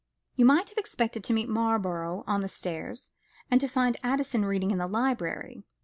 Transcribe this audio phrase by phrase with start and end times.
[0.35, 3.11] You might have expected to meet Marlborough on the stairs,
[3.51, 5.63] and to find Addison reading in the library.